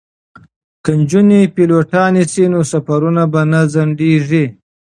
[0.83, 4.45] که نجونې پیلوټانې شي نو سفرونه به نه ځنډیږي.